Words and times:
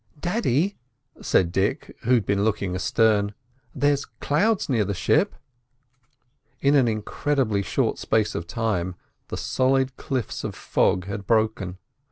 "Daddy," 0.19 0.79
said 1.21 1.51
Dick, 1.51 1.95
who 2.01 2.15
had 2.15 2.25
been 2.25 2.43
looking 2.43 2.73
astern, 2.73 3.35
"there's 3.75 4.05
clouds 4.05 4.67
near 4.67 4.83
the 4.83 4.95
ship." 4.95 5.35
In 6.59 6.73
an 6.73 6.87
incredibly 6.87 7.61
short 7.61 7.99
space 7.99 8.33
of 8.33 8.47
time 8.47 8.95
the 9.27 9.37
solid 9.37 9.95
cliffs 9.97 10.43
of 10.43 10.55
fog 10.55 11.05
had 11.05 11.27
broken. 11.27 11.77